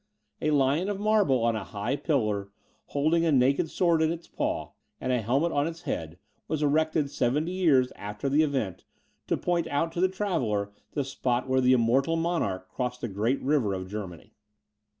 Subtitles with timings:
[0.41, 2.49] A lion of marble on a high pillar,
[2.85, 7.11] holding a naked sword in his paw, and a helmet on his head, was erected
[7.11, 8.83] seventy years after the event,
[9.27, 13.39] to point out to the traveller the spot where the immortal monarch crossed the great
[13.43, 14.33] river of Germany.